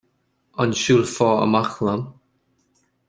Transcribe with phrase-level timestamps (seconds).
[0.61, 2.03] An siúlfá amach liom?